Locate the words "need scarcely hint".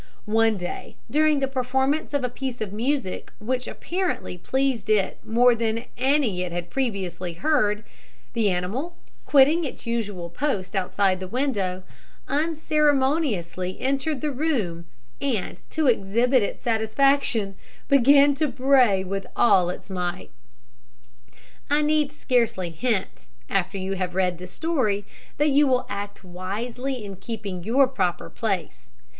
21.83-23.27